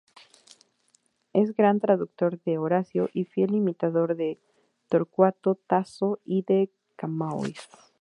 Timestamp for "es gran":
1.31-1.79